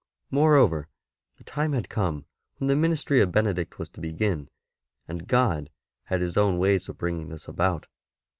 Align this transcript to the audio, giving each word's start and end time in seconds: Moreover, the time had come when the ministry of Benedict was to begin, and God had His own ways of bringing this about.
Moreover, 0.31 0.89
the 1.37 1.43
time 1.43 1.73
had 1.73 1.87
come 1.87 2.25
when 2.57 2.69
the 2.69 2.75
ministry 2.75 3.21
of 3.21 3.31
Benedict 3.31 3.77
was 3.77 3.87
to 3.89 4.01
begin, 4.01 4.49
and 5.07 5.27
God 5.27 5.69
had 6.05 6.21
His 6.21 6.37
own 6.37 6.57
ways 6.57 6.89
of 6.89 6.97
bringing 6.97 7.29
this 7.29 7.47
about. 7.47 7.85